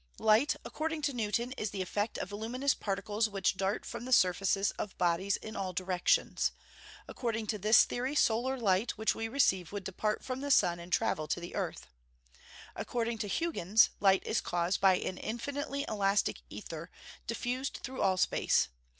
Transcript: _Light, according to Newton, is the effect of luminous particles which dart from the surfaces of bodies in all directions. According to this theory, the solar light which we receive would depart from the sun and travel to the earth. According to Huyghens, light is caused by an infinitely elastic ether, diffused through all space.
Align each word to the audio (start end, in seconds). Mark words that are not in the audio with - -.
_Light, 0.25 0.55
according 0.65 1.03
to 1.03 1.13
Newton, 1.13 1.51
is 1.59 1.69
the 1.69 1.83
effect 1.83 2.17
of 2.17 2.31
luminous 2.31 2.73
particles 2.73 3.29
which 3.29 3.55
dart 3.55 3.85
from 3.85 4.05
the 4.05 4.11
surfaces 4.11 4.71
of 4.71 4.97
bodies 4.97 5.37
in 5.37 5.55
all 5.55 5.73
directions. 5.73 6.51
According 7.07 7.45
to 7.53 7.59
this 7.59 7.83
theory, 7.83 8.13
the 8.13 8.15
solar 8.15 8.57
light 8.57 8.97
which 8.97 9.13
we 9.13 9.27
receive 9.27 9.71
would 9.71 9.83
depart 9.83 10.23
from 10.23 10.41
the 10.41 10.49
sun 10.49 10.79
and 10.79 10.91
travel 10.91 11.27
to 11.27 11.39
the 11.39 11.53
earth. 11.53 11.85
According 12.75 13.19
to 13.19 13.27
Huyghens, 13.29 13.89
light 13.99 14.25
is 14.25 14.41
caused 14.41 14.81
by 14.81 14.95
an 14.97 15.19
infinitely 15.19 15.85
elastic 15.87 16.41
ether, 16.49 16.89
diffused 17.27 17.77
through 17.83 18.01
all 18.01 18.17
space. 18.17 18.69